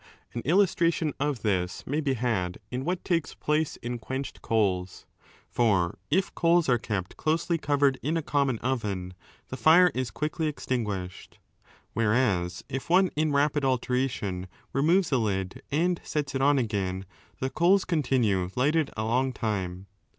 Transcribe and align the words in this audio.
An 0.33 0.41
illustration 0.45 1.13
of 1.19 1.43
this 1.43 1.85
may 1.85 2.01
be 2.01 2.15
had 2.15 2.57
in 2.71 2.83
what 2.83 3.05
takes 3.05 3.35
place 3.35 3.75
in 3.83 3.99
quenched 3.99 4.41
coals. 4.41 5.05
For 5.47 5.99
if 6.09 6.33
coals 6.33 6.67
are 6.67 6.79
kept 6.79 7.17
closely 7.17 7.59
covered 7.59 7.99
in 8.01 8.17
a 8.17 8.23
common 8.23 8.57
oven, 8.65 9.13
the 9.49 9.57
fire 9.57 9.91
is 9.93 10.09
quickly 10.09 10.47
extinguished. 10.47 11.37
Whereas 11.93 12.63
if 12.67 12.89
one 12.89 13.09
in 13.15 13.31
rapid 13.31 13.63
alternation 13.63 14.47
removes 14.73 15.11
a 15.11 15.19
lid 15.19 15.61
and 15.71 15.99
6 15.99 16.09
sets 16.09 16.33
it 16.33 16.41
on 16.41 16.57
again, 16.57 17.05
the 17.39 17.51
coals 17.51 17.85
continue 17.85 18.49
lighted 18.55 18.89
a 18.97 19.03
long 19.05 19.31
time. 19.31 19.85